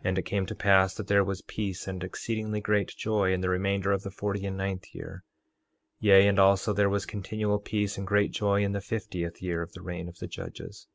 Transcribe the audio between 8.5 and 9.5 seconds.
in the fiftieth